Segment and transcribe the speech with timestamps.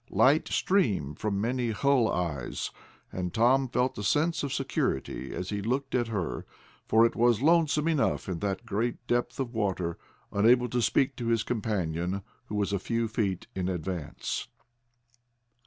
[0.09, 2.71] Light streamed from many bull's eyes,
[3.11, 6.43] and Tom felt a sense of security as he looked at her,
[6.87, 9.99] for it was lonesome enough in that great depth of water,
[10.31, 14.47] unable to speak to his companion, who was a few feet in advance.